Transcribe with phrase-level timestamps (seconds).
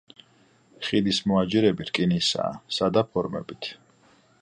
[0.87, 3.75] ხიდის მოაჯირები რკინისაა, სადა ფორმებით.